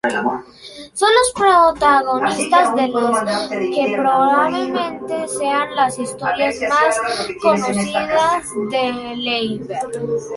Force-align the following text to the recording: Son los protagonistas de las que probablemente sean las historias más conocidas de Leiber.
Son 0.95 1.09
los 1.13 1.31
protagonistas 1.35 2.73
de 2.75 2.87
las 2.87 3.49
que 3.49 3.93
probablemente 3.95 5.27
sean 5.27 5.75
las 5.75 5.99
historias 5.99 6.55
más 6.67 6.99
conocidas 7.39 8.45
de 8.71 9.05
Leiber. 9.17 9.79